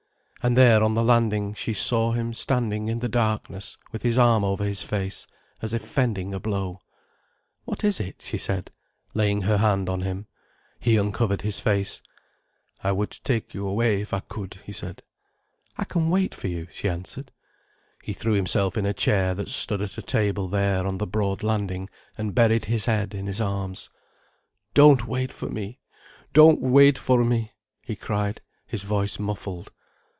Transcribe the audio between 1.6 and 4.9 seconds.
saw him standing in the darkness with his arm over his